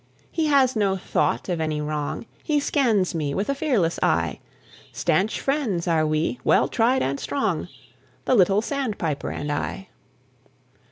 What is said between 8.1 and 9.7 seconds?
The little sandpiper and